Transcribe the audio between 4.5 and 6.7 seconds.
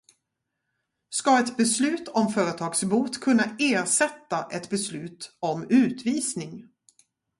ett beslut om utvisning?